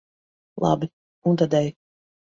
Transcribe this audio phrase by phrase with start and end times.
[0.63, 0.89] Labi,
[1.27, 1.73] un tad ej.